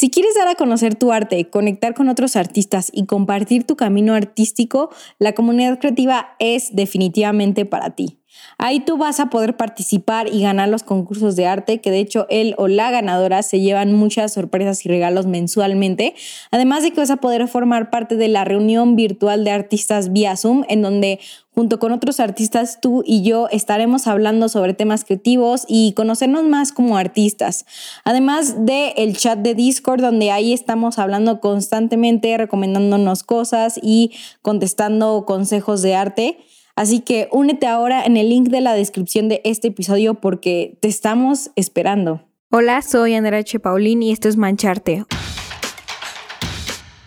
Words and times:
Si 0.00 0.08
quieres 0.08 0.34
dar 0.34 0.48
a 0.48 0.54
conocer 0.54 0.94
tu 0.94 1.12
arte, 1.12 1.50
conectar 1.50 1.92
con 1.92 2.08
otros 2.08 2.34
artistas 2.34 2.90
y 2.90 3.04
compartir 3.04 3.64
tu 3.64 3.76
camino 3.76 4.14
artístico, 4.14 4.88
la 5.18 5.34
comunidad 5.34 5.78
creativa 5.78 6.36
es 6.38 6.74
definitivamente 6.74 7.66
para 7.66 7.90
ti. 7.90 8.19
Ahí 8.58 8.80
tú 8.80 8.96
vas 8.96 9.20
a 9.20 9.30
poder 9.30 9.56
participar 9.56 10.28
y 10.28 10.42
ganar 10.42 10.68
los 10.68 10.82
concursos 10.82 11.36
de 11.36 11.46
arte, 11.46 11.80
que 11.80 11.90
de 11.90 11.98
hecho 11.98 12.26
él 12.28 12.54
o 12.58 12.68
la 12.68 12.90
ganadora 12.90 13.42
se 13.42 13.60
llevan 13.60 13.94
muchas 13.94 14.32
sorpresas 14.32 14.84
y 14.84 14.88
regalos 14.88 15.26
mensualmente. 15.26 16.14
Además 16.50 16.82
de 16.82 16.90
que 16.90 17.00
vas 17.00 17.10
a 17.10 17.16
poder 17.16 17.48
formar 17.48 17.90
parte 17.90 18.16
de 18.16 18.28
la 18.28 18.44
reunión 18.44 18.96
virtual 18.96 19.44
de 19.44 19.50
artistas 19.50 20.12
vía 20.12 20.36
Zoom, 20.36 20.64
en 20.68 20.82
donde 20.82 21.20
junto 21.54 21.78
con 21.78 21.92
otros 21.92 22.20
artistas 22.20 22.78
tú 22.80 23.02
y 23.04 23.22
yo 23.22 23.48
estaremos 23.50 24.06
hablando 24.06 24.48
sobre 24.48 24.74
temas 24.74 25.04
creativos 25.04 25.64
y 25.68 25.92
conocernos 25.92 26.44
más 26.44 26.72
como 26.72 26.96
artistas. 26.96 27.66
Además 28.04 28.64
de 28.64 28.94
el 28.96 29.16
chat 29.16 29.38
de 29.40 29.54
Discord, 29.54 30.00
donde 30.00 30.30
ahí 30.30 30.52
estamos 30.52 30.98
hablando 30.98 31.40
constantemente, 31.40 32.36
recomendándonos 32.36 33.24
cosas 33.24 33.78
y 33.82 34.12
contestando 34.42 35.24
consejos 35.26 35.82
de 35.82 35.94
arte. 35.94 36.38
Así 36.80 37.00
que 37.00 37.28
únete 37.30 37.66
ahora 37.66 38.06
en 38.06 38.16
el 38.16 38.30
link 38.30 38.48
de 38.48 38.62
la 38.62 38.72
descripción 38.72 39.28
de 39.28 39.42
este 39.44 39.68
episodio 39.68 40.14
porque 40.14 40.78
te 40.80 40.88
estamos 40.88 41.50
esperando. 41.54 42.22
Hola, 42.50 42.80
soy 42.80 43.14
Andrea 43.14 43.40
H. 43.40 43.60
Paulín 43.60 44.02
y 44.02 44.12
esto 44.12 44.30
es 44.30 44.38
Mancharte, 44.38 45.04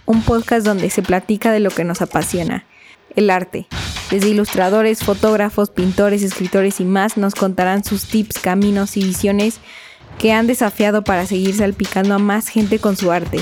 un 0.05 0.21
podcast 0.21 0.63
donde 0.63 0.91
se 0.91 1.01
platica 1.01 1.51
de 1.51 1.59
lo 1.59 1.71
que 1.71 1.85
nos 1.85 2.03
apasiona, 2.03 2.67
el 3.15 3.31
arte. 3.31 3.65
Desde 4.11 4.29
ilustradores, 4.29 5.03
fotógrafos, 5.03 5.71
pintores, 5.71 6.21
escritores 6.21 6.79
y 6.79 6.85
más 6.85 7.17
nos 7.17 7.33
contarán 7.33 7.83
sus 7.83 8.05
tips, 8.05 8.37
caminos 8.37 8.95
y 8.95 9.03
visiones 9.03 9.59
que 10.19 10.33
han 10.33 10.45
desafiado 10.45 11.03
para 11.03 11.25
seguir 11.25 11.55
salpicando 11.55 12.13
a 12.13 12.19
más 12.19 12.47
gente 12.47 12.77
con 12.77 12.95
su 12.95 13.11
arte 13.11 13.39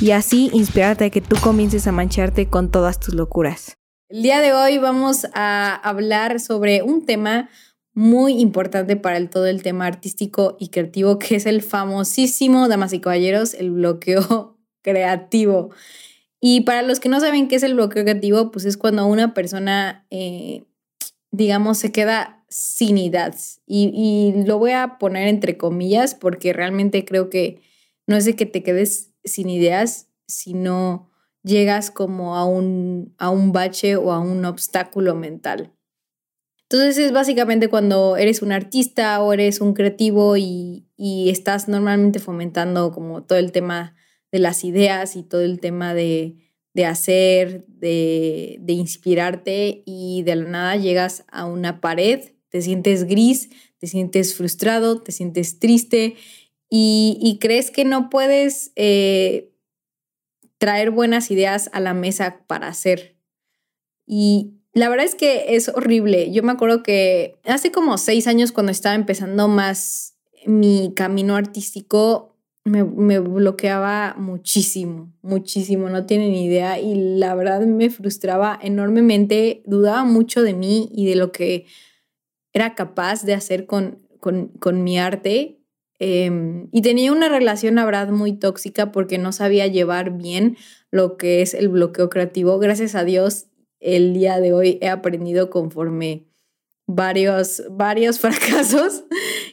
y 0.00 0.10
así 0.10 0.50
inspirarte 0.52 1.04
a 1.04 1.10
que 1.10 1.20
tú 1.20 1.36
comiences 1.40 1.86
a 1.86 1.92
mancharte 1.92 2.48
con 2.48 2.68
todas 2.68 2.98
tus 2.98 3.14
locuras. 3.14 3.76
El 4.12 4.22
día 4.22 4.42
de 4.42 4.52
hoy 4.52 4.76
vamos 4.76 5.26
a 5.32 5.74
hablar 5.74 6.38
sobre 6.38 6.82
un 6.82 7.06
tema 7.06 7.48
muy 7.94 8.40
importante 8.40 8.94
para 8.94 9.16
el, 9.16 9.30
todo 9.30 9.46
el 9.46 9.62
tema 9.62 9.86
artístico 9.86 10.58
y 10.60 10.68
creativo, 10.68 11.18
que 11.18 11.36
es 11.36 11.46
el 11.46 11.62
famosísimo, 11.62 12.68
damas 12.68 12.92
y 12.92 13.00
caballeros, 13.00 13.54
el 13.54 13.70
bloqueo 13.70 14.58
creativo. 14.82 15.70
Y 16.42 16.60
para 16.60 16.82
los 16.82 17.00
que 17.00 17.08
no 17.08 17.20
saben 17.20 17.48
qué 17.48 17.56
es 17.56 17.62
el 17.62 17.72
bloqueo 17.72 18.04
creativo, 18.04 18.50
pues 18.50 18.66
es 18.66 18.76
cuando 18.76 19.06
una 19.06 19.32
persona, 19.32 20.06
eh, 20.10 20.64
digamos, 21.30 21.78
se 21.78 21.90
queda 21.90 22.44
sin 22.50 22.98
ideas. 22.98 23.62
Y, 23.64 23.92
y, 23.94 24.44
lo 24.44 24.58
voy 24.58 24.72
a 24.72 24.98
poner 24.98 25.26
entre 25.26 25.56
comillas 25.56 26.14
porque 26.14 26.52
realmente 26.52 27.06
creo 27.06 27.30
que 27.30 27.62
no 28.06 28.16
es 28.16 28.26
de 28.26 28.36
que 28.36 28.44
te 28.44 28.62
quedes 28.62 29.14
sin 29.24 29.48
ideas, 29.48 30.08
sino 30.26 31.11
llegas 31.42 31.90
como 31.90 32.36
a 32.36 32.44
un, 32.44 33.14
a 33.18 33.30
un 33.30 33.52
bache 33.52 33.96
o 33.96 34.12
a 34.12 34.20
un 34.20 34.44
obstáculo 34.44 35.14
mental. 35.14 35.72
Entonces 36.72 36.96
es 36.96 37.12
básicamente 37.12 37.68
cuando 37.68 38.16
eres 38.16 38.40
un 38.40 38.50
artista 38.50 39.22
o 39.22 39.32
eres 39.34 39.60
un 39.60 39.74
creativo 39.74 40.38
y, 40.38 40.86
y, 40.96 41.28
estás 41.28 41.68
normalmente 41.68 42.18
fomentando 42.18 42.92
como 42.92 43.24
todo 43.24 43.38
el 43.38 43.52
tema 43.52 43.94
de 44.30 44.38
las 44.38 44.64
ideas 44.64 45.14
y 45.14 45.22
todo 45.22 45.42
el 45.42 45.60
tema 45.60 45.92
de, 45.92 46.36
de 46.72 46.86
hacer, 46.86 47.66
de, 47.66 48.56
de, 48.60 48.72
inspirarte 48.72 49.82
y 49.84 50.22
de 50.22 50.36
la 50.36 50.44
nada 50.44 50.76
llegas 50.76 51.24
a 51.30 51.44
una 51.44 51.82
pared, 51.82 52.32
te 52.48 52.62
sientes 52.62 53.04
gris, 53.04 53.50
te 53.76 53.86
sientes 53.86 54.34
frustrado, 54.34 55.02
te 55.02 55.12
sientes 55.12 55.58
triste 55.58 56.16
y, 56.70 57.18
y 57.20 57.38
crees 57.38 57.70
que 57.70 57.84
no 57.84 58.08
puedes 58.08 58.72
eh, 58.76 59.51
traer 60.62 60.92
buenas 60.92 61.32
ideas 61.32 61.70
a 61.72 61.80
la 61.80 61.92
mesa 61.92 62.44
para 62.46 62.68
hacer. 62.68 63.16
Y 64.06 64.60
la 64.72 64.88
verdad 64.88 65.06
es 65.06 65.16
que 65.16 65.56
es 65.56 65.68
horrible. 65.68 66.30
Yo 66.30 66.44
me 66.44 66.52
acuerdo 66.52 66.84
que 66.84 67.40
hace 67.44 67.72
como 67.72 67.98
seis 67.98 68.28
años 68.28 68.52
cuando 68.52 68.70
estaba 68.70 68.94
empezando 68.94 69.48
más 69.48 70.14
mi 70.46 70.92
camino 70.94 71.34
artístico, 71.34 72.36
me, 72.62 72.84
bloqueaba 72.84 74.14
muchísimo, 74.16 75.12
muchísimo, 75.20 75.90
no 75.90 76.06
tienen 76.06 76.32
idea. 76.32 76.78
Y 76.78 76.94
la 77.18 77.34
verdad 77.34 77.62
me 77.62 77.90
frustraba 77.90 78.56
enormemente, 78.62 79.64
dudaba 79.66 80.04
mucho 80.04 80.44
de 80.44 80.54
mí 80.54 80.88
y 80.94 81.06
de 81.06 81.16
lo 81.16 81.32
que 81.32 81.66
era 82.52 82.76
capaz 82.76 83.24
de 83.24 83.34
hacer 83.34 83.66
con, 83.66 84.06
con, 84.20 84.46
con 84.60 84.84
mi 84.84 84.96
arte 84.96 85.61
Em, 86.04 86.66
y 86.72 86.82
tenía 86.82 87.12
una 87.12 87.28
relación, 87.28 87.76
la 87.76 87.84
verdad, 87.84 88.08
muy 88.08 88.32
tóxica 88.32 88.90
porque 88.90 89.18
no 89.18 89.30
sabía 89.30 89.68
llevar 89.68 90.18
bien 90.18 90.56
lo 90.90 91.16
que 91.16 91.42
es 91.42 91.54
el 91.54 91.68
bloqueo 91.68 92.10
creativo. 92.10 92.58
Gracias 92.58 92.96
a 92.96 93.04
Dios, 93.04 93.46
el 93.78 94.12
día 94.12 94.40
de 94.40 94.52
hoy 94.52 94.78
he 94.80 94.88
aprendido 94.88 95.48
conforme 95.48 96.26
varios, 96.88 97.62
varios 97.70 98.18
fracasos, 98.20 99.04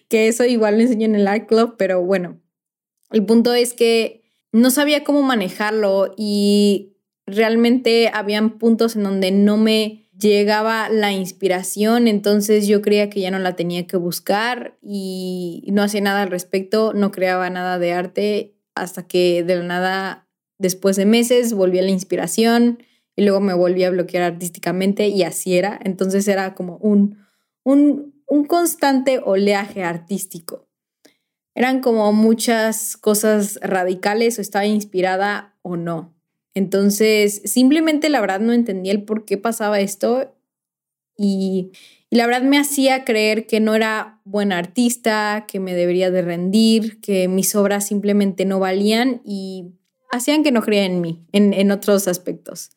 que 0.07 0.27
eso 0.27 0.43
igual 0.43 0.77
lo 0.77 0.81
enseño 0.81 1.05
en 1.05 1.13
el 1.17 1.27
Art 1.27 1.47
Club, 1.47 1.75
pero 1.77 2.01
bueno, 2.01 2.41
el 3.11 3.23
punto 3.23 3.53
es 3.53 3.75
que 3.75 4.23
no 4.51 4.71
sabía 4.71 5.03
cómo 5.03 5.21
manejarlo 5.21 6.15
y 6.17 6.95
realmente 7.27 8.09
habían 8.11 8.57
puntos 8.57 8.95
en 8.95 9.03
donde 9.03 9.29
no 9.29 9.57
me 9.57 10.08
llegaba 10.19 10.89
la 10.89 11.11
inspiración, 11.11 12.07
entonces 12.07 12.67
yo 12.67 12.81
creía 12.81 13.09
que 13.09 13.21
ya 13.21 13.31
no 13.31 13.39
la 13.39 13.55
tenía 13.55 13.87
que 13.87 13.97
buscar 13.97 14.77
y 14.81 15.63
no 15.71 15.81
hacía 15.81 16.01
nada 16.01 16.23
al 16.23 16.29
respecto, 16.29 16.93
no 16.93 17.11
creaba 17.11 17.49
nada 17.49 17.79
de 17.79 17.93
arte 17.93 18.55
hasta 18.75 19.07
que 19.07 19.43
de 19.43 19.55
la 19.55 19.63
nada, 19.63 20.27
después 20.57 20.95
de 20.95 21.05
meses, 21.05 21.53
volví 21.53 21.79
a 21.79 21.83
la 21.83 21.91
inspiración 21.91 22.83
y 23.15 23.23
luego 23.23 23.39
me 23.39 23.53
volví 23.53 23.83
a 23.83 23.89
bloquear 23.89 24.23
artísticamente 24.23 25.07
y 25.07 25.23
así 25.23 25.57
era. 25.57 25.79
Entonces 25.83 26.27
era 26.27 26.53
como 26.53 26.77
un, 26.77 27.17
un, 27.63 28.23
un 28.27 28.45
constante 28.45 29.19
oleaje 29.23 29.83
artístico. 29.83 30.67
Eran 31.55 31.81
como 31.81 32.13
muchas 32.13 32.95
cosas 32.95 33.59
radicales 33.61 34.37
o 34.37 34.41
estaba 34.41 34.65
inspirada 34.65 35.57
o 35.61 35.75
no. 35.75 36.15
Entonces, 36.53 37.41
simplemente 37.45 38.09
la 38.09 38.21
verdad 38.21 38.39
no 38.39 38.53
entendía 38.53 38.91
el 38.91 39.03
por 39.03 39.25
qué 39.25 39.37
pasaba 39.37 39.79
esto 39.79 40.35
y, 41.17 41.71
la 42.11 42.25
verdad 42.25 42.41
me 42.41 42.57
hacía 42.57 43.05
creer 43.05 43.45
que 43.45 43.59
no 43.59 43.75
era 43.75 44.19
buena 44.25 44.57
artista, 44.57 45.45
que 45.47 45.59
me 45.59 45.75
debería 45.75 46.09
de 46.09 46.23
rendir, 46.23 46.99
que 47.01 47.27
mis 47.27 47.53
obras 47.53 47.85
simplemente 47.85 48.45
no 48.45 48.59
valían 48.59 49.21
y 49.23 49.73
hacían 50.11 50.43
que 50.43 50.51
no 50.51 50.63
creía 50.63 50.85
en 50.85 51.01
mí, 51.01 51.23
en, 51.33 51.69
otros 51.69 52.07
aspectos. 52.07 52.71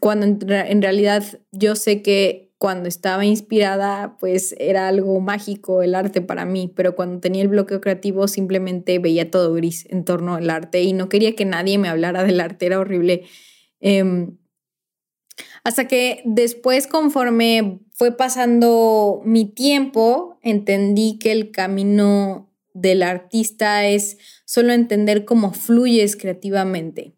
Cuando 0.00 0.26
en 0.26 0.82
realidad 0.82 1.22
yo 1.52 1.76
sé 1.76 2.02
que 2.02 2.43
cuando 2.64 2.88
estaba 2.88 3.26
inspirada, 3.26 4.16
pues 4.18 4.54
era 4.58 4.88
algo 4.88 5.20
mágico 5.20 5.82
el 5.82 5.94
arte 5.94 6.22
para 6.22 6.46
mí, 6.46 6.72
pero 6.74 6.96
cuando 6.96 7.20
tenía 7.20 7.42
el 7.42 7.48
bloqueo 7.48 7.82
creativo 7.82 8.26
simplemente 8.26 8.98
veía 8.98 9.30
todo 9.30 9.52
gris 9.52 9.84
en 9.90 10.06
torno 10.06 10.36
al 10.36 10.48
arte 10.48 10.82
y 10.82 10.94
no 10.94 11.10
quería 11.10 11.36
que 11.36 11.44
nadie 11.44 11.76
me 11.76 11.90
hablara 11.90 12.24
del 12.24 12.40
arte, 12.40 12.64
era 12.64 12.80
horrible. 12.80 13.24
Em, 13.80 14.38
hasta 15.62 15.86
que 15.88 16.22
después, 16.24 16.86
conforme 16.86 17.80
fue 17.92 18.16
pasando 18.16 19.20
mi 19.26 19.44
tiempo, 19.44 20.38
entendí 20.40 21.18
que 21.18 21.32
el 21.32 21.50
camino 21.50 22.50
del 22.72 23.02
artista 23.02 23.86
es 23.86 24.16
solo 24.46 24.72
entender 24.72 25.26
cómo 25.26 25.52
fluyes 25.52 26.16
creativamente 26.16 27.14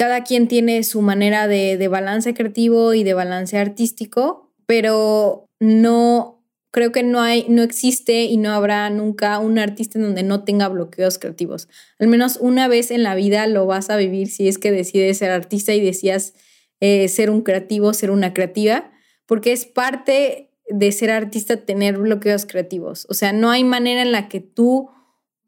cada 0.00 0.24
quien 0.24 0.48
tiene 0.48 0.82
su 0.82 1.02
manera 1.02 1.46
de, 1.46 1.86
balance 1.88 2.32
creativo 2.32 2.94
y 2.94 3.04
de 3.04 3.12
balance 3.12 3.58
artístico, 3.58 4.50
pero 4.64 5.44
no 5.60 6.42
creo 6.70 6.90
que 6.90 7.02
no 7.02 7.20
hay, 7.20 7.44
no 7.50 7.62
existe 7.62 8.24
y 8.24 8.38
no 8.38 8.52
habrá 8.52 8.88
nunca 8.88 9.38
un 9.38 9.58
artista 9.58 9.98
en 9.98 10.06
donde 10.06 10.22
no 10.22 10.42
tenga 10.42 10.68
bloqueos 10.68 11.18
creativos. 11.18 11.68
Al 11.98 12.06
menos 12.06 12.38
una 12.40 12.66
vez 12.66 12.90
en 12.90 13.02
la 13.02 13.14
vida 13.14 13.46
lo 13.46 13.66
vas 13.66 13.90
a 13.90 13.98
vivir 13.98 14.28
si 14.28 14.48
es 14.48 14.56
que 14.56 14.70
decides 14.70 15.18
ser 15.18 15.32
artista 15.32 15.74
y 15.74 15.82
decías 15.82 16.32
eh, 16.80 17.06
ser 17.08 17.28
un 17.28 17.42
creativo, 17.42 17.92
ser 17.92 18.10
una 18.10 18.32
creativa, 18.32 18.90
porque 19.26 19.52
es 19.52 19.66
parte 19.66 20.50
de 20.70 20.92
ser 20.92 21.10
artista 21.10 21.58
tener 21.66 21.98
bloqueos 21.98 22.46
creativos. 22.46 23.06
O 23.10 23.12
sea, 23.12 23.34
no 23.34 23.50
hay 23.50 23.64
manera 23.64 24.00
en 24.00 24.12
la 24.12 24.30
que 24.30 24.40
tú 24.40 24.88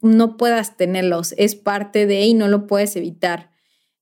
no 0.02 0.36
puedas 0.36 0.76
tenerlos. 0.76 1.34
Es 1.38 1.54
parte 1.54 2.04
de 2.04 2.26
y 2.26 2.34
no 2.34 2.48
lo 2.48 2.66
puedes 2.66 2.96
evitar. 2.96 3.51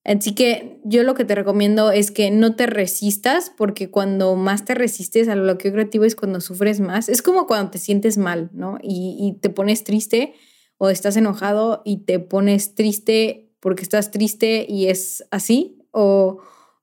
Así 0.03 0.33
que 0.33 0.79
yo 0.83 1.03
lo 1.03 1.13
que 1.13 1.25
te 1.25 1.35
recomiendo 1.35 1.91
es 1.91 2.09
que 2.09 2.31
no 2.31 2.55
te 2.55 2.65
resistas, 2.65 3.51
porque 3.55 3.91
cuando 3.91 4.35
más 4.35 4.65
te 4.65 4.73
resistes 4.73 5.27
al 5.27 5.41
bloqueo 5.41 5.71
creativo 5.71 6.05
es 6.05 6.15
cuando 6.15 6.41
sufres 6.41 6.79
más. 6.79 7.07
Es 7.07 7.21
como 7.21 7.45
cuando 7.45 7.71
te 7.71 7.77
sientes 7.77 8.17
mal, 8.17 8.49
¿no? 8.53 8.79
Y, 8.81 9.37
te 9.41 9.49
pones 9.49 9.83
triste 9.83 10.33
o 10.77 10.89
estás 10.89 11.17
enojado 11.17 11.83
y 11.85 12.05
te 12.05 12.19
pones 12.19 12.73
triste 12.73 13.53
porque 13.59 13.83
estás 13.83 14.09
triste 14.09 14.65
y 14.67 14.87
es 14.87 15.23
así, 15.29 15.77
o, 15.91 16.39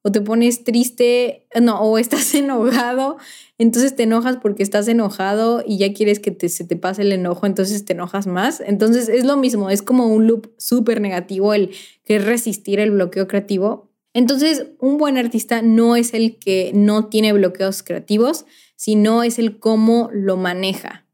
o 0.08 0.12
te 0.12 0.22
pones 0.22 0.64
triste, 0.64 1.46
no, 1.60 1.80
o 1.82 1.98
estás 1.98 2.34
enojado, 2.34 3.18
entonces 3.58 3.94
te 3.94 4.04
enojas 4.04 4.38
porque 4.38 4.62
estás 4.62 4.88
enojado 4.88 5.62
y 5.66 5.76
ya 5.76 5.92
quieres 5.92 6.18
que 6.18 6.48
se 6.48 6.64
te 6.64 6.76
pase 6.76 7.02
el 7.02 7.12
enojo, 7.12 7.44
entonces 7.44 7.84
te 7.84 7.92
enojas 7.92 8.26
más. 8.26 8.62
Entonces 8.64 9.08
es 9.08 9.24
lo 9.24 9.36
mismo, 9.36 9.68
es 9.68 9.82
como 9.82 10.06
un 10.06 10.26
loop 10.26 10.50
súper 10.56 11.00
negativo 11.00 11.52
el 11.52 11.70
que 12.04 12.18
resistir 12.18 12.80
el 12.80 12.92
bloqueo 12.92 13.28
creativo. 13.28 13.90
Entonces 14.14 14.66
un 14.78 14.96
buen 14.96 15.18
artista 15.18 15.60
no 15.60 15.94
es 15.94 16.14
el 16.14 16.38
que 16.38 16.70
no 16.74 17.08
tiene 17.08 17.34
bloqueos 17.34 17.82
creativos, 17.82 18.46
sino 18.76 19.22
es 19.22 19.38
el 19.38 19.58
cómo 19.58 20.08
lo 20.12 20.38
maneja. 20.38 21.04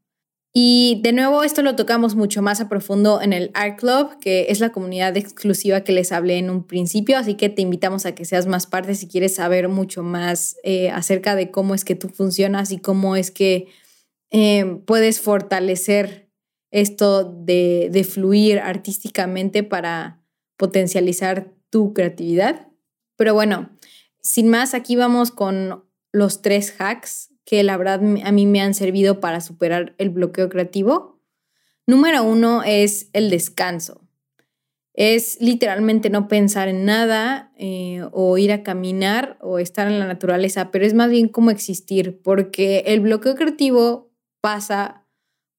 Y 0.57 1.01
de 1.03 1.11
nuevo, 1.11 1.43
esto 1.43 1.61
lo 1.63 1.75
tocamos 1.75 2.15
mucho 2.15 2.41
más 2.41 2.61
a 2.61 2.69
profundo 2.69 3.21
en 3.21 3.33
el 3.33 3.51
Art 3.55 3.77
Club, 3.77 4.17
que 4.21 4.45
es 4.47 4.61
la 4.61 4.71
comunidad 4.71 5.17
exclusiva 5.17 5.81
que 5.81 5.91
les 5.91 6.13
hablé 6.13 6.37
en 6.37 6.49
un 6.49 6.63
principio, 6.63 7.17
así 7.17 7.33
que 7.33 7.49
te 7.49 7.61
invitamos 7.61 8.05
a 8.05 8.15
que 8.15 8.23
seas 8.23 8.47
más 8.47 8.65
parte 8.65 8.95
si 8.95 9.09
quieres 9.09 9.35
saber 9.35 9.67
mucho 9.67 10.01
más 10.01 10.55
eh, 10.63 10.91
acerca 10.91 11.35
de 11.35 11.51
cómo 11.51 11.75
es 11.75 11.83
que 11.83 11.95
tú 11.95 12.07
funcionas 12.07 12.71
y 12.71 12.77
cómo 12.77 13.17
es 13.17 13.31
que 13.31 13.67
eh, 14.31 14.79
puedes 14.85 15.19
fortalecer 15.19 16.31
esto 16.71 17.25
de, 17.25 17.89
de 17.91 18.05
fluir 18.05 18.59
artísticamente 18.59 19.61
para 19.61 20.23
potencializar 20.55 21.51
tu 21.69 21.93
creatividad. 21.93 22.69
Pero 23.17 23.33
bueno, 23.33 23.71
sin 24.21 24.47
más, 24.47 24.73
aquí 24.73 24.95
vamos 24.95 25.31
con 25.31 25.83
los 26.13 26.41
tres 26.41 26.73
hacks 26.79 27.34
que 27.45 27.63
la 27.63 27.77
verdad 27.77 28.01
a 28.23 28.31
mí 28.31 28.45
me 28.45 28.61
han 28.61 28.73
servido 28.73 29.19
para 29.19 29.39
superar 29.39 29.93
el 29.97 30.09
bloqueo 30.09 30.49
creativo. 30.49 31.21
Número 31.87 32.23
uno 32.23 32.63
es 32.63 33.09
el 33.13 33.29
descanso. 33.29 34.01
Es 34.93 35.37
literalmente 35.41 36.09
no 36.09 36.27
pensar 36.27 36.69
en 36.69 36.85
nada 36.85 37.51
eh, 37.57 38.01
o 38.11 38.37
ir 38.37 38.51
a 38.51 38.63
caminar 38.63 39.37
o 39.41 39.59
estar 39.59 39.87
en 39.87 39.99
la 39.99 40.07
naturaleza, 40.07 40.71
pero 40.71 40.85
es 40.85 40.93
más 40.93 41.09
bien 41.09 41.27
como 41.27 41.51
existir, 41.51 42.21
porque 42.23 42.83
el 42.87 43.01
bloqueo 43.01 43.35
creativo 43.35 44.11
pasa 44.41 45.05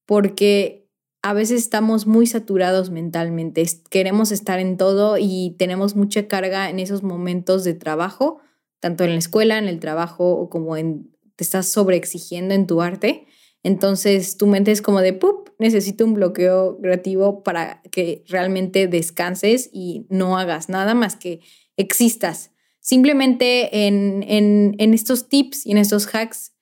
porque 0.05 0.89
a 1.21 1.33
veces 1.33 1.61
estamos 1.61 2.07
muy 2.07 2.25
saturados 2.25 2.89
mentalmente, 2.89 3.63
queremos 3.89 4.31
estar 4.31 4.59
en 4.59 4.77
todo 4.77 5.17
y 5.19 5.55
tenemos 5.59 5.95
mucha 5.95 6.27
carga 6.27 6.69
en 6.69 6.79
esos 6.79 7.03
momentos 7.03 7.63
de 7.63 7.73
trabajo, 7.73 8.39
tanto 8.79 9.03
en 9.03 9.11
la 9.11 9.17
escuela, 9.17 9.57
en 9.57 9.67
el 9.67 9.79
trabajo 9.79 10.31
o 10.31 10.49
como 10.49 10.77
en 10.77 11.11
te 11.37 11.43
estás 11.43 11.69
sobreexigiendo 11.69 12.53
en 12.53 12.67
tu 12.67 12.81
arte. 12.81 13.27
Entonces 13.63 14.37
tu 14.37 14.47
mente 14.47 14.71
es 14.71 14.81
como 14.81 14.99
de, 15.01 15.13
¡pup! 15.13 15.49
Necesito 15.59 16.03
un 16.03 16.13
bloqueo 16.13 16.77
creativo 16.81 17.43
para 17.43 17.81
que 17.91 18.23
realmente 18.27 18.87
descanses 18.87 19.69
y 19.71 20.05
no 20.09 20.37
hagas 20.37 20.67
nada 20.67 20.93
más 20.93 21.15
que 21.15 21.39
existas. 21.77 22.51
Simplemente 22.79 23.87
en, 23.87 24.23
en, 24.23 24.75
en 24.77 24.93
estos 24.93 25.29
tips 25.29 25.65
y 25.65 25.71
en 25.71 25.77
estos 25.77 26.07
hacks 26.13 26.53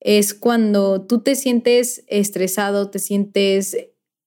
es 0.00 0.34
cuando 0.34 1.06
tú 1.06 1.22
te 1.22 1.34
sientes 1.34 2.04
estresado, 2.08 2.90
te 2.90 2.98
sientes 2.98 3.76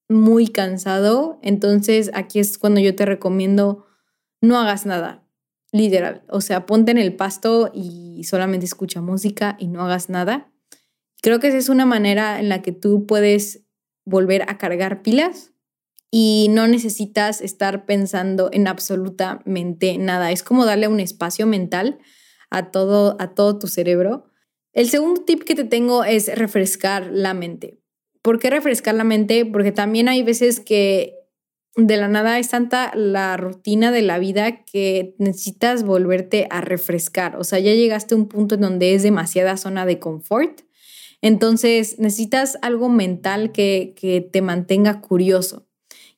muy 0.08 0.48
cansado. 0.48 1.40
Entonces 1.42 2.12
aquí 2.14 2.40
es 2.40 2.58
cuando 2.58 2.80
yo 2.80 2.96
te 2.96 3.06
recomiendo 3.06 3.86
no 4.42 4.60
hagas 4.60 4.86
nada 4.86 5.25
literal. 5.76 6.24
O 6.30 6.42
sea, 6.42 6.66
ponte 6.66 6.92
en 6.92 6.98
el 6.98 7.16
pasto 7.16 7.70
y 7.74 8.24
solamente 8.24 8.66
escucha 8.66 9.02
música 9.02 9.58
y 9.60 9.68
no 9.68 9.84
hagas 9.84 10.10
nada. 10.10 10.52
Creo 11.22 11.40
que 11.40 11.48
esa 11.48 11.58
es 11.58 11.70
una 11.70 11.86
manera 11.86 12.40
en 12.40 12.50
la 12.50 12.62
que 12.62 12.72
tú 12.72 13.06
puedes 13.06 13.66
volver 14.06 14.44
a 14.44 14.58
cargar 14.58 15.02
pilas 15.02 15.52
y 16.12 16.48
no 16.52 16.68
necesitas 16.68 17.42
estar 17.42 17.86
pensando 17.86 18.50
en 18.54 18.68
absolutamente 18.68 19.98
nada. 19.98 20.32
Es 20.32 20.44
como 20.44 20.66
darle 20.66 20.88
un 20.88 21.02
espacio 21.02 21.46
mental 21.46 22.00
a 22.50 22.72
todo, 22.72 23.18
a 23.20 23.34
todo 23.34 23.60
tu 23.60 23.68
cerebro. 23.68 24.32
El 24.72 24.90
segundo 24.90 25.24
tip 25.26 25.44
que 25.44 25.56
te 25.56 25.66
tengo 25.66 26.06
es 26.06 26.34
refrescar 26.38 27.10
la 27.12 27.34
mente. 27.34 27.82
¿Por 28.22 28.40
qué 28.40 28.50
refrescar 28.50 28.96
la 28.96 29.04
mente? 29.04 29.46
Porque 29.46 29.74
también 29.74 30.08
hay 30.08 30.24
veces 30.24 30.62
que 30.62 31.15
de 31.76 31.98
la 31.98 32.08
nada 32.08 32.40
es 32.40 32.50
tanta 32.50 32.92
la 32.96 33.36
rutina 33.38 33.92
de 33.92 34.02
la 34.02 34.18
vida 34.18 34.64
que 34.64 35.14
necesitas 35.18 35.84
volverte 35.84 36.48
a 36.50 36.62
refrescar. 36.62 37.36
O 37.36 37.44
sea, 37.44 37.60
ya 37.60 37.74
llegaste 37.74 38.16
a 38.16 38.18
un 38.18 38.28
punto 38.28 38.56
en 38.56 38.62
donde 38.62 38.94
es 38.94 39.04
demasiada 39.04 39.58
zona 39.58 39.86
de 39.86 40.00
confort. 40.00 40.62
Entonces 41.22 42.00
necesitas 42.00 42.58
algo 42.62 42.88
mental 42.88 43.52
que, 43.52 43.94
que 44.00 44.22
te 44.22 44.42
mantenga 44.42 45.02
curioso. 45.02 45.68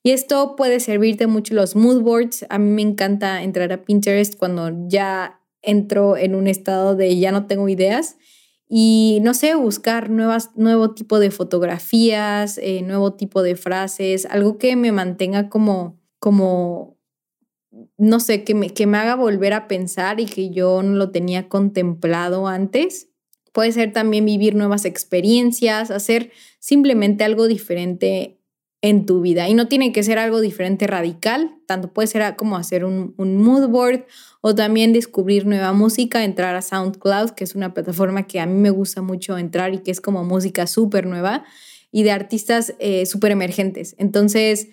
Y 0.03 0.11
esto 0.11 0.55
puede 0.55 0.79
servirte 0.79 1.27
mucho 1.27 1.55
los 1.55 1.75
mood 1.75 2.01
boards. 2.01 2.45
A 2.49 2.59
mí 2.59 2.69
me 2.69 2.81
encanta 2.83 3.41
entrar 3.41 3.73
a 3.73 3.83
Pinterest 3.83 4.35
cuando 4.37 4.71
ya 4.87 5.41
entro 5.61 6.17
en 6.17 6.35
un 6.35 6.47
estado 6.47 6.95
de 6.95 7.17
ya 7.17 7.31
no 7.31 7.47
tengo 7.47 7.67
ideas 7.67 8.15
y 8.69 9.19
no 9.21 9.33
sé, 9.33 9.55
buscar 9.55 10.09
nuevas, 10.09 10.51
nuevo 10.55 10.93
tipo 10.93 11.19
de 11.19 11.31
fotografías, 11.31 12.57
eh, 12.57 12.81
nuevo 12.81 13.13
tipo 13.13 13.41
de 13.41 13.55
frases, 13.55 14.25
algo 14.25 14.57
que 14.57 14.75
me 14.75 14.91
mantenga 14.91 15.49
como, 15.49 15.99
como 16.19 16.97
no 17.97 18.19
sé, 18.19 18.43
que 18.43 18.55
me, 18.55 18.69
que 18.71 18.87
me 18.87 18.97
haga 18.97 19.15
volver 19.15 19.53
a 19.53 19.67
pensar 19.67 20.19
y 20.19 20.25
que 20.25 20.49
yo 20.49 20.83
no 20.83 20.95
lo 20.95 21.11
tenía 21.11 21.47
contemplado 21.47 22.47
antes. 22.47 23.09
Puede 23.53 23.71
ser 23.71 23.93
también 23.93 24.25
vivir 24.25 24.55
nuevas 24.55 24.85
experiencias, 24.85 25.89
hacer 25.89 26.31
simplemente 26.59 27.23
algo 27.23 27.47
diferente 27.47 28.36
en 28.81 29.05
tu 29.05 29.21
vida. 29.21 29.49
Y 29.49 29.53
no 29.53 29.67
tiene 29.67 29.91
que 29.91 30.03
ser 30.03 30.19
algo 30.19 30.39
diferente 30.39 30.87
radical, 30.87 31.55
tanto 31.65 31.91
puede 31.91 32.07
ser 32.07 32.35
como 32.35 32.57
hacer 32.57 32.85
un, 32.85 33.13
un, 33.17 33.37
mood 33.37 33.67
board 33.69 34.05
o 34.41 34.53
también 34.53 34.93
descubrir 34.93 35.45
nueva 35.45 35.73
música, 35.73 36.23
entrar 36.23 36.55
a 36.55 36.61
SoundCloud, 36.61 37.31
que 37.31 37.43
es 37.43 37.55
una 37.55 37.73
plataforma 37.73 38.27
que 38.27 38.39
a 38.39 38.45
mí 38.45 38.59
me 38.59 38.69
gusta 38.69 39.01
mucho 39.01 39.37
entrar 39.37 39.73
y 39.73 39.79
que 39.79 39.91
es 39.91 39.99
como 39.99 40.23
música 40.23 40.67
súper 40.67 41.07
nueva 41.07 41.43
y 41.91 42.03
de 42.03 42.11
artistas 42.11 42.75
eh, 42.79 43.05
súper 43.05 43.31
emergentes. 43.31 43.95
Entonces, 43.97 44.67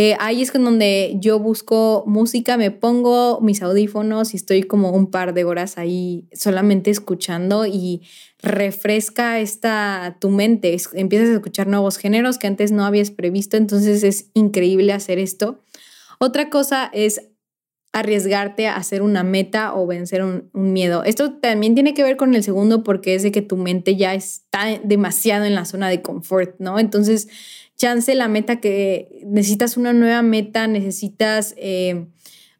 eh, 0.00 0.16
ahí 0.20 0.42
es 0.42 0.52
con 0.52 0.64
donde 0.64 1.16
yo 1.18 1.40
busco 1.40 2.04
música, 2.06 2.56
me 2.56 2.70
pongo 2.70 3.40
mis 3.40 3.62
audífonos 3.62 4.32
y 4.32 4.36
estoy 4.36 4.62
como 4.62 4.92
un 4.92 5.10
par 5.10 5.34
de 5.34 5.42
horas 5.42 5.76
ahí 5.76 6.28
solamente 6.32 6.92
escuchando 6.92 7.66
y 7.66 8.02
refresca 8.40 9.40
esta 9.40 10.16
tu 10.20 10.30
mente, 10.30 10.76
empiezas 10.92 11.30
a 11.30 11.32
escuchar 11.32 11.66
nuevos 11.66 11.96
géneros 11.96 12.38
que 12.38 12.46
antes 12.46 12.70
no 12.70 12.84
habías 12.84 13.10
previsto, 13.10 13.56
entonces 13.56 14.04
es 14.04 14.30
increíble 14.34 14.92
hacer 14.92 15.18
esto. 15.18 15.64
Otra 16.20 16.48
cosa 16.48 16.88
es 16.92 17.20
arriesgarte 17.92 18.68
a 18.68 18.76
hacer 18.76 19.02
una 19.02 19.24
meta 19.24 19.74
o 19.74 19.84
vencer 19.88 20.22
un, 20.22 20.48
un, 20.52 20.72
miedo. 20.72 21.02
Esto 21.02 21.32
también 21.32 21.74
tiene 21.74 21.94
que 21.94 22.04
ver 22.04 22.16
con 22.16 22.36
el 22.36 22.44
segundo 22.44 22.84
porque 22.84 23.16
es 23.16 23.24
de 23.24 23.32
que 23.32 23.42
tu 23.42 23.56
mente 23.56 23.96
ya 23.96 24.14
está 24.14 24.78
demasiado 24.84 25.44
en 25.44 25.56
la 25.56 25.64
zona 25.64 25.88
de 25.88 26.02
confort, 26.02 26.54
¿no? 26.60 26.78
Entonces 26.78 27.26
chance 27.78 28.14
la 28.14 28.28
meta 28.28 28.60
que 28.60 29.22
necesitas 29.24 29.76
una 29.76 29.92
nueva 29.92 30.20
meta, 30.22 30.66
necesitas 30.66 31.54
eh, 31.56 32.06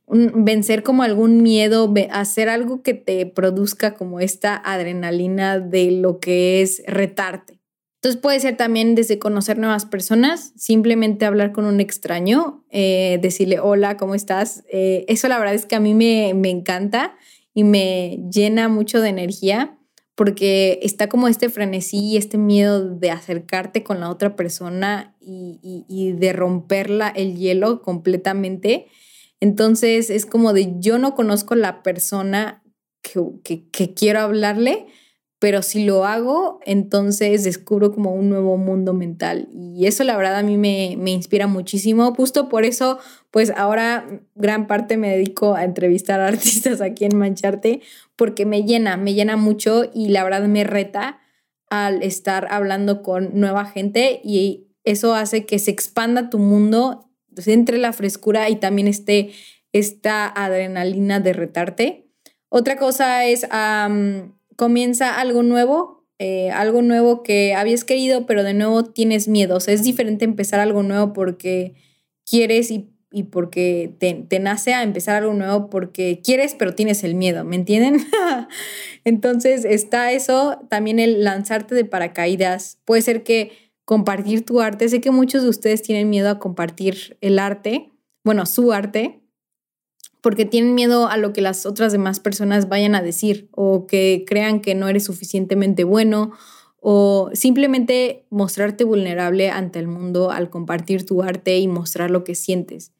vencer 0.06 0.82
como 0.82 1.02
algún 1.02 1.42
miedo, 1.42 1.92
hacer 2.10 2.48
algo 2.48 2.82
que 2.82 2.94
te 2.94 3.26
produzca 3.26 3.94
como 3.94 4.20
esta 4.20 4.56
adrenalina 4.56 5.58
de 5.58 5.90
lo 5.90 6.20
que 6.20 6.62
es 6.62 6.82
retarte. 6.86 7.58
Entonces 7.96 8.20
puede 8.20 8.38
ser 8.38 8.56
también 8.56 8.94
desde 8.94 9.18
conocer 9.18 9.58
nuevas 9.58 9.84
personas, 9.84 10.52
simplemente 10.56 11.26
hablar 11.26 11.50
con 11.50 11.64
un 11.64 11.80
extraño, 11.80 12.64
eh, 12.70 13.18
decirle 13.20 13.58
hola, 13.58 13.96
¿cómo 13.96 14.14
estás? 14.14 14.62
Eh, 14.70 15.04
eso 15.08 15.26
la 15.26 15.38
verdad 15.38 15.54
es 15.54 15.66
que 15.66 15.74
a 15.74 15.80
mí 15.80 15.94
me, 15.94 16.32
me 16.32 16.48
encanta 16.48 17.16
y 17.54 17.64
me 17.64 18.20
llena 18.30 18.68
mucho 18.68 19.00
de 19.00 19.08
energía 19.08 19.77
porque 20.18 20.80
está 20.82 21.08
como 21.08 21.28
este 21.28 21.48
frenesí 21.48 21.98
y 21.98 22.16
este 22.16 22.38
miedo 22.38 22.92
de 22.92 23.12
acercarte 23.12 23.84
con 23.84 24.00
la 24.00 24.10
otra 24.10 24.34
persona 24.34 25.14
y, 25.20 26.12
de 26.18 26.32
romperla 26.32 27.06
el 27.06 27.36
hielo 27.36 27.82
completamente. 27.82 28.86
Entonces 29.38 30.10
es 30.10 30.26
como 30.26 30.52
de 30.52 30.74
yo 30.80 30.98
no 30.98 31.14
conozco 31.14 31.54
la 31.54 31.84
persona 31.84 32.64
que, 33.00 33.68
que 33.70 33.94
quiero 33.94 34.18
hablarle, 34.18 34.88
pero 35.38 35.62
si 35.62 35.84
lo 35.84 36.04
hago, 36.04 36.58
entonces 36.66 37.44
descubro 37.44 37.92
como 37.92 38.12
un 38.12 38.28
nuevo 38.28 38.56
mundo 38.56 38.94
mental. 38.94 39.48
Y 39.52 39.86
eso 39.86 40.02
la 40.02 40.16
verdad 40.16 40.38
a 40.38 40.42
mí 40.42 40.56
me, 40.56 40.96
me, 40.98 41.12
inspira 41.12 41.46
muchísimo. 41.46 42.12
Justo 42.12 42.48
por 42.48 42.64
eso, 42.64 42.98
pues 43.30 43.52
ahora 43.56 44.04
gran 44.34 44.66
parte 44.66 44.96
me 44.96 45.10
dedico 45.10 45.54
a 45.54 45.62
entrevistar 45.62 46.20
a 46.20 46.26
artistas 46.26 46.80
aquí 46.80 47.04
en 47.04 47.16
Mancharte, 47.16 47.82
porque 48.18 48.44
me 48.44 48.64
llena, 48.64 48.96
me 48.96 49.14
llena 49.14 49.36
mucho 49.36 49.88
y 49.94 50.08
la 50.08 50.24
verdad 50.24 50.42
me 50.48 50.64
reta 50.64 51.20
al 51.70 52.02
estar 52.02 52.48
hablando 52.50 53.02
con 53.02 53.38
nueva 53.38 53.64
gente 53.64 54.20
y 54.24 54.66
eso 54.82 55.14
hace 55.14 55.46
que 55.46 55.60
se 55.60 55.70
expanda 55.70 56.28
tu 56.28 56.38
mundo, 56.38 57.10
entre 57.46 57.78
la 57.78 57.92
frescura 57.92 58.50
y 58.50 58.56
también 58.56 58.88
esté 58.88 59.30
esta 59.72 60.26
adrenalina 60.26 61.20
de 61.20 61.32
retarte. 61.32 62.10
Otra 62.48 62.76
cosa 62.76 63.24
es 63.24 63.46
comienza 64.56 65.20
algo 65.20 65.44
nuevo, 65.44 66.08
eh, 66.18 66.50
algo 66.50 66.82
nuevo 66.82 67.22
que 67.22 67.54
habías 67.54 67.84
querido, 67.84 68.26
pero 68.26 68.42
de 68.42 68.54
nuevo 68.54 68.82
tienes 68.82 69.28
miedo. 69.28 69.56
O 69.56 69.60
sea, 69.60 69.74
es 69.74 69.84
diferente 69.84 70.24
empezar 70.24 70.58
algo 70.58 70.82
nuevo 70.82 71.12
porque 71.12 71.76
quieres 72.24 72.72
y 72.72 72.90
y 73.10 73.24
porque 73.24 73.94
te, 73.98 74.38
nace 74.38 74.74
a 74.74 74.82
empezar 74.82 75.16
algo 75.16 75.32
nuevo 75.32 75.70
porque 75.70 76.20
quieres, 76.22 76.54
pero 76.54 76.74
tienes 76.74 77.04
el 77.04 77.14
miedo, 77.14 77.44
¿me 77.44 77.56
entienden? 77.56 78.06
Entonces 79.04 79.64
está 79.64 80.12
eso, 80.12 80.60
también 80.68 80.98
el 80.98 81.24
lanzarte 81.24 81.74
de 81.74 81.84
paracaídas. 81.84 82.78
Puede 82.84 83.02
ser 83.02 83.22
que 83.22 83.52
compartir 83.84 84.44
tu 84.44 84.60
arte, 84.60 84.88
sé 84.88 85.00
que 85.00 85.10
muchos 85.10 85.42
de 85.42 85.48
ustedes 85.48 85.82
tienen 85.82 86.10
miedo 86.10 86.28
a 86.28 86.38
compartir 86.38 87.16
el 87.22 87.38
arte, 87.38 87.90
bueno, 88.22 88.44
su 88.44 88.72
arte, 88.72 89.22
porque 90.20 90.44
tienen 90.44 90.74
miedo 90.74 91.08
a 91.08 91.16
lo 91.16 91.32
que 91.32 91.40
las 91.40 91.64
otras 91.64 91.92
demás 91.92 92.20
personas 92.20 92.68
vayan 92.68 92.94
a 92.94 93.02
decir 93.02 93.48
o 93.52 93.86
que 93.86 94.24
crean 94.26 94.60
que 94.60 94.74
no 94.74 94.88
eres 94.88 95.04
suficientemente 95.04 95.84
bueno 95.84 96.32
o 96.80 97.30
simplemente 97.32 98.26
mostrarte 98.28 98.84
vulnerable 98.84 99.50
ante 99.50 99.78
el 99.78 99.88
mundo 99.88 100.30
al 100.30 100.50
compartir 100.50 101.06
tu 101.06 101.22
arte 101.22 101.58
y 101.58 101.68
mostrar 101.68 102.10
lo 102.10 102.24
que 102.24 102.34
sientes. 102.34 102.92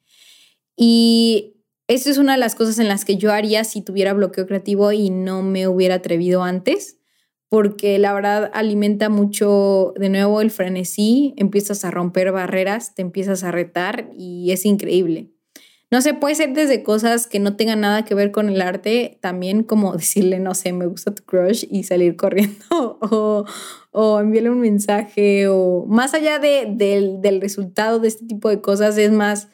Y 0.81 1.57
eso 1.89 2.09
es 2.09 2.17
una 2.17 2.31
de 2.31 2.37
las 2.37 2.55
cosas 2.55 2.79
en 2.79 2.87
las 2.87 3.03
que 3.03 3.17
yo 3.17 3.33
haría 3.33 3.65
si 3.65 3.81
tuviera 3.81 4.13
bloqueo 4.13 4.47
creativo 4.47 4.93
y 4.93 5.09
no 5.09 5.43
me 5.43 5.67
hubiera 5.67 5.95
atrevido 5.95 6.41
antes, 6.41 6.99
porque 7.49 7.99
la 7.99 8.13
verdad 8.13 8.49
alimenta 8.53 9.09
mucho 9.09 9.93
de 9.97 10.07
nuevo 10.07 10.39
el 10.39 10.51
frenesí, 10.51 11.33
empiezas 11.35 11.83
a 11.83 11.91
romper 11.91 12.31
barreras, 12.31 12.95
te 12.95 13.01
empiezas 13.01 13.43
a 13.43 13.51
retar 13.51 14.09
y 14.17 14.53
es 14.53 14.65
increíble. 14.65 15.33
No 15.91 15.99
sé, 15.99 16.13
puede 16.13 16.35
ser 16.35 16.53
desde 16.53 16.81
cosas 16.81 17.27
que 17.27 17.39
no 17.39 17.57
tengan 17.57 17.81
nada 17.81 18.05
que 18.05 18.15
ver 18.15 18.31
con 18.31 18.47
el 18.47 18.61
arte, 18.61 19.17
también 19.21 19.63
como 19.63 19.91
decirle, 19.97 20.39
no 20.39 20.55
sé, 20.55 20.71
me 20.71 20.85
gusta 20.85 21.13
tu 21.13 21.23
crush 21.23 21.65
y 21.69 21.83
salir 21.83 22.15
corriendo 22.15 22.63
o, 23.01 23.43
o 23.91 24.19
enviarle 24.21 24.51
un 24.51 24.61
mensaje 24.61 25.49
o 25.49 25.85
más 25.89 26.13
allá 26.13 26.39
de, 26.39 26.67
del, 26.69 27.19
del 27.19 27.41
resultado 27.41 27.99
de 27.99 28.07
este 28.07 28.25
tipo 28.25 28.47
de 28.47 28.61
cosas, 28.61 28.97
es 28.97 29.11
más 29.11 29.49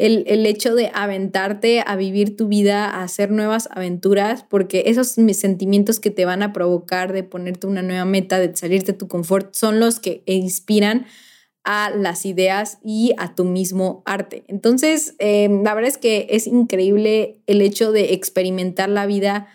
el, 0.00 0.46
hecho 0.46 0.74
de 0.74 0.90
aventarte 0.94 1.82
a 1.86 1.96
vivir 1.96 2.36
tu 2.36 2.48
vida, 2.48 2.86
a 2.86 3.02
hacer 3.02 3.30
nuevas 3.30 3.68
aventuras, 3.70 4.44
porque 4.44 4.84
esos 4.86 5.08
sentimientos 5.08 6.00
que 6.00 6.10
te 6.10 6.24
van 6.24 6.42
a 6.42 6.52
provocar 6.52 7.12
de 7.12 7.22
ponerte 7.22 7.66
una 7.66 7.82
nueva 7.82 8.04
meta, 8.04 8.38
de 8.38 8.56
salirte 8.56 8.92
de 8.92 8.98
tu 8.98 9.08
confort, 9.08 9.54
son 9.54 9.78
los 9.78 10.00
que 10.00 10.22
inspiran 10.26 11.06
a 11.64 11.90
las 11.90 12.24
ideas 12.24 12.78
y 12.82 13.12
a 13.18 13.34
tu 13.34 13.44
mismo 13.44 14.02
arte. 14.06 14.44
Entonces, 14.48 15.14
em, 15.18 15.62
la 15.62 15.74
verdad 15.74 15.90
es 15.90 15.98
que 15.98 16.26
es 16.30 16.46
increíble 16.46 17.42
el 17.46 17.60
hecho 17.60 17.92
de 17.92 18.14
experimentar 18.14 18.88
la 18.88 19.06
vida 19.06 19.48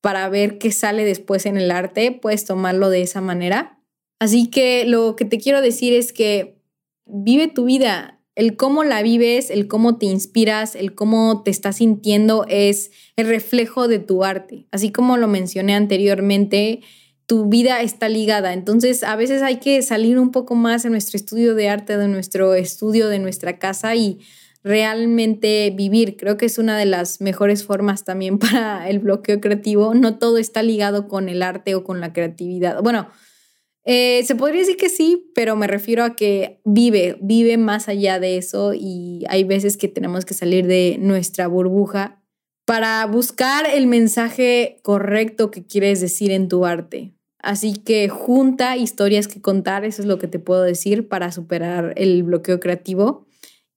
para 0.00 0.28
ver 0.28 0.58
qué 0.58 0.70
sale 0.70 1.04
después 1.04 1.46
en 1.46 1.56
el 1.56 1.70
arte, 1.70 2.12
puedes 2.12 2.44
tomarlo 2.44 2.88
de 2.88 3.02
esa 3.02 3.20
manera. 3.20 3.80
Así 4.20 4.48
que 4.48 4.84
lo 4.86 5.16
que 5.16 5.24
te 5.24 5.38
quiero 5.38 5.60
decir 5.60 5.92
es 5.92 6.12
que 6.12 6.60
vive 7.06 7.48
tu 7.48 7.64
vida, 7.64 8.19
el 8.34 8.56
cómo 8.56 8.84
la 8.84 9.02
vives, 9.02 9.50
el 9.50 9.68
cómo 9.68 9.98
te 9.98 10.06
inspiras, 10.06 10.74
el 10.74 10.94
cómo 10.94 11.42
te 11.42 11.50
estás 11.50 11.76
sintiendo 11.76 12.46
es 12.48 12.90
el 13.16 13.26
reflejo 13.26 13.88
de 13.88 13.98
tu 13.98 14.24
arte. 14.24 14.66
Así 14.70 14.92
como 14.92 15.16
lo 15.16 15.28
mencioné 15.28 15.74
anteriormente, 15.74 16.80
tu 17.26 17.48
vida 17.48 17.80
está 17.82 18.08
ligada. 18.08 18.52
Entonces, 18.52 19.04
a 19.04 19.14
veces 19.16 19.42
hay 19.42 19.56
que 19.56 19.82
salir 19.82 20.18
un 20.18 20.30
poco 20.30 20.54
más 20.54 20.82
de 20.82 20.90
nuestro 20.90 21.16
estudio 21.16 21.54
de 21.54 21.68
arte, 21.68 21.96
de 21.96 22.08
nuestro 22.08 22.54
estudio, 22.54 23.08
de 23.08 23.18
nuestra 23.18 23.58
casa 23.58 23.94
y 23.94 24.18
realmente 24.62 25.72
vivir. 25.76 26.16
Creo 26.16 26.36
que 26.36 26.46
es 26.46 26.58
una 26.58 26.76
de 26.76 26.86
las 26.86 27.20
mejores 27.20 27.64
formas 27.64 28.04
también 28.04 28.38
para 28.40 28.88
el 28.88 28.98
bloqueo 28.98 29.40
creativo. 29.40 29.94
No 29.94 30.18
todo 30.18 30.38
está 30.38 30.62
ligado 30.62 31.08
con 31.08 31.28
el 31.28 31.42
arte 31.42 31.74
o 31.74 31.84
con 31.84 32.00
la 32.00 32.12
creatividad. 32.12 32.82
Bueno, 32.82 33.08
eh, 33.84 34.22
se 34.24 34.34
podría 34.34 34.60
decir 34.60 34.76
que 34.76 34.88
sí, 34.88 35.30
pero 35.34 35.56
me 35.56 35.66
refiero 35.66 36.04
a 36.04 36.14
que 36.14 36.60
vive, 36.64 37.16
vive 37.20 37.56
más 37.56 37.88
allá 37.88 38.20
de 38.20 38.36
eso 38.36 38.72
y 38.74 39.24
hay 39.28 39.44
veces 39.44 39.76
que 39.76 39.88
tenemos 39.88 40.24
que 40.24 40.34
salir 40.34 40.66
de 40.66 40.96
nuestra 41.00 41.46
burbuja 41.46 42.22
para 42.66 43.04
buscar 43.06 43.66
el 43.66 43.86
mensaje 43.86 44.78
correcto 44.82 45.50
que 45.50 45.66
quieres 45.66 46.00
decir 46.00 46.30
en 46.30 46.48
tu 46.48 46.66
arte. 46.66 47.14
Así 47.42 47.74
que 47.74 48.08
junta 48.10 48.76
historias 48.76 49.26
que 49.26 49.40
contar, 49.40 49.84
eso 49.84 50.02
es 50.02 50.08
lo 50.08 50.18
que 50.18 50.28
te 50.28 50.38
puedo 50.38 50.62
decir 50.62 51.08
para 51.08 51.32
superar 51.32 51.94
el 51.96 52.22
bloqueo 52.22 52.60
creativo. 52.60 53.26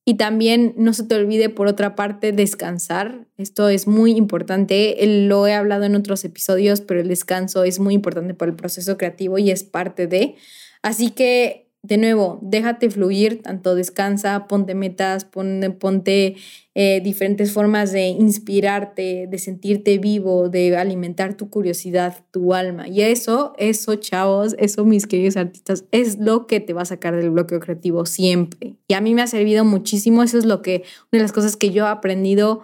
Y 0.06 0.16
también 0.16 0.74
no 0.78 0.94
se 0.94 1.04
te 1.04 1.16
olvide, 1.16 1.50
por 1.50 1.68
otra 1.68 1.96
parte, 1.96 2.34
descansar. 2.34 3.26
Esto 3.38 3.70
es 3.70 3.88
muy 3.88 4.12
importante. 4.12 4.98
Lo 5.28 5.48
he 5.48 5.54
hablado 5.54 5.86
en 5.86 5.96
otros 5.96 6.26
episodios, 6.26 6.82
pero 6.82 7.00
el 7.00 7.08
descanso 7.08 7.64
es 7.64 7.80
muy 7.80 7.94
importante 7.94 8.34
para 8.34 8.52
el 8.52 8.58
proceso 8.58 8.98
creativo 8.98 9.38
y 9.38 9.50
es 9.50 9.64
parte 9.64 10.08
de. 10.08 10.36
Así 10.82 11.12
que 11.12 11.72
de 11.86 11.98
nuevo, 11.98 12.40
déjate 12.42 12.90
fluir, 12.90 13.42
tanto 13.42 13.76
descansa, 13.76 14.48
ponte 14.48 14.74
metas, 14.74 15.26
ponte 15.26 16.36
eh, 16.76 17.02
diferentes 17.04 17.52
formas 17.52 17.92
de 17.92 18.08
inspirarte, 18.08 19.28
de 19.30 19.38
sentirte 19.38 19.98
vivo, 19.98 20.48
de 20.48 20.78
alimentar 20.78 21.36
tu 21.36 21.50
curiosidad, 21.50 22.24
tu 22.32 22.54
alma. 22.54 22.88
Y 22.88 23.02
eso, 23.02 23.54
eso, 23.58 23.96
chavos, 23.96 24.56
eso, 24.60 24.86
mis 24.86 25.08
queridos 25.08 25.36
artistas, 25.36 25.84
es 25.92 26.20
lo 26.20 26.48
que 26.48 26.62
te 26.62 26.72
va 26.72 26.84
a 26.84 26.86
sacar 26.86 27.18
del 27.18 27.32
bloqueo 27.32 27.60
creativo 27.60 28.06
siempre. 28.06 28.78
Y 28.88 28.94
a 28.94 29.02
mí 29.02 29.14
me 29.14 29.22
ha 29.22 29.28
servido 29.28 29.66
muchísimo, 29.66 30.24
eso 30.24 30.38
es 30.38 30.46
lo 30.46 30.62
que, 30.62 30.84
una 31.12 31.20
de 31.20 31.24
las 31.24 31.34
cosas 31.34 31.58
que 31.58 31.72
yo 31.72 31.86
he 31.86 31.90
aprendido 31.90 32.62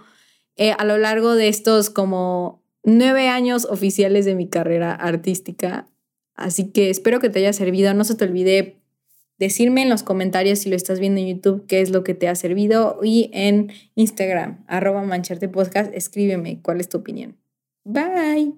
eh, 0.56 0.72
a 0.72 0.86
lo 0.86 0.98
largo 0.98 1.36
de 1.36 1.50
estos 1.50 1.90
como 1.90 2.64
nueve 2.84 3.28
años 3.28 3.66
oficiales 3.66 4.24
de 4.24 4.36
mi 4.36 4.48
carrera 4.48 4.94
artística. 4.96 5.90
Así 6.36 6.72
que 6.72 6.90
espero 6.90 7.20
que 7.20 7.30
te 7.30 7.40
haya 7.40 7.52
servido. 7.52 7.94
No 7.94 8.06
se 8.06 8.16
te 8.16 8.24
olvide 8.24 8.79
decirme 9.40 9.82
en 9.82 9.90
los 9.90 10.04
comentarios 10.04 10.60
si 10.60 10.70
lo 10.70 10.76
estás 10.76 11.00
viendo 11.00 11.20
en 11.22 11.28
YouTube 11.28 11.66
qué 11.66 11.82
es 11.82 11.90
lo 11.90 12.04
que 12.04 12.14
te 12.14 12.28
ha 12.28 12.36
servido 12.36 13.00
y 13.02 13.30
en 13.34 13.72
Instagram, 13.96 14.64
arroba 14.68 15.02
mancharte 15.04 15.50
escríbeme 15.94 16.62
cuál 16.62 16.80
es 16.80 16.90
tu 16.90 16.98
opinión. 16.98 17.38
Bye. 17.86 18.54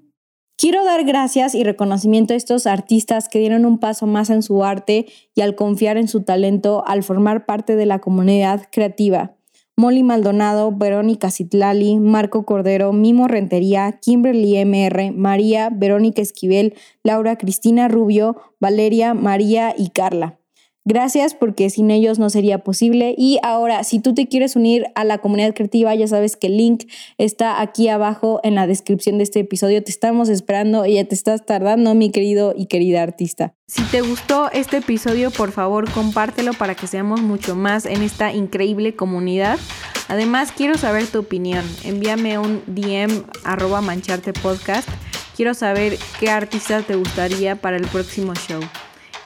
Quiero 0.58 0.84
dar 0.86 1.06
gracias 1.06 1.56
y 1.56 1.64
reconocimiento 1.64 2.34
a 2.34 2.38
estos 2.38 2.68
artistas 2.68 3.30
que 3.30 3.40
dieron 3.40 3.66
un 3.66 3.80
paso 3.80 4.06
más 4.06 4.30
en 4.30 4.44
su 4.44 4.64
arte 4.64 5.08
y 5.34 5.42
al 5.42 5.56
confiar 5.56 5.98
en 5.98 6.08
su 6.08 6.22
talento 6.22 6.84
al 6.86 7.02
formar 7.02 7.46
parte 7.46 7.76
de 7.76 7.86
la 7.86 8.00
comunidad 8.00 8.68
creativa. 8.72 9.36
Molly 9.78 10.04
Maldonado, 10.04 10.72
Verónica 10.72 11.32
Citlali, 11.32 11.98
Marco 11.98 12.46
Cordero, 12.46 12.94
Mimo 12.94 13.28
Rentería, 13.28 14.00
Kimberly 14.00 14.64
MR, 14.64 15.12
María, 15.12 15.70
Verónica 15.72 16.22
Esquivel, 16.22 16.76
Laura 17.04 17.38
Cristina 17.38 17.88
Rubio, 17.88 18.36
Valeria, 18.60 19.16
María 19.16 19.74
y 19.76 19.90
Carla. 19.90 20.41
Gracias 20.84 21.36
porque 21.36 21.70
sin 21.70 21.92
ellos 21.92 22.18
no 22.18 22.32
sería 22.32 22.64
posible. 22.64 23.14
Y 23.16 23.38
ahora, 23.44 23.84
si 23.84 24.00
tú 24.00 24.16
te 24.16 24.28
quieres 24.28 24.56
unir 24.56 24.86
a 24.96 25.04
la 25.04 25.20
comunidad 25.20 25.54
creativa, 25.54 25.94
ya 25.94 26.08
sabes 26.08 26.36
que 26.36 26.48
el 26.48 26.58
link 26.58 26.86
está 27.20 27.62
aquí 27.62 27.88
abajo 27.88 28.40
en 28.44 28.56
la 28.56 28.66
descripción 28.66 29.20
de 29.20 29.24
este 29.24 29.42
episodio. 29.42 29.84
Te 29.84 29.92
estamos 29.92 30.28
esperando 30.28 30.88
y 30.88 30.96
ya 30.96 31.04
te 31.04 31.14
estás 31.14 31.46
tardando, 31.46 31.94
mi 31.94 32.10
querido 32.10 32.56
y 32.58 32.66
querida 32.66 33.04
artista. 33.04 33.54
Si 33.68 33.84
te 33.84 34.02
gustó 34.02 34.52
este 34.52 34.78
episodio, 34.78 35.30
por 35.30 35.52
favor, 35.52 35.90
compártelo 35.92 36.54
para 36.54 36.74
que 36.74 36.88
seamos 36.88 37.22
mucho 37.22 37.56
más 37.56 37.86
en 37.86 38.02
esta 38.02 38.34
increíble 38.34 38.96
comunidad. 38.96 39.60
Además, 40.08 40.52
quiero 40.52 40.80
saber 40.80 41.06
tu 41.06 41.20
opinión. 41.20 41.64
Envíame 41.84 42.40
un 42.40 42.64
DM 42.66 43.24
arroba 43.44 43.82
mancharte 43.82 44.34
podcast. 44.34 44.90
Quiero 45.36 45.54
saber 45.54 45.98
qué 46.20 46.32
artista 46.32 46.82
te 46.82 46.96
gustaría 46.96 47.56
para 47.56 47.78
el 47.78 47.86
próximo 47.88 48.34
show. 48.34 48.62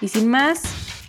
Y 0.02 0.10
sin 0.10 0.28
más, 0.28 0.85